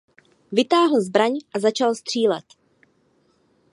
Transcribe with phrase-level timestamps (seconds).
[0.51, 2.45] Vytáhl zbraň a začal střílet.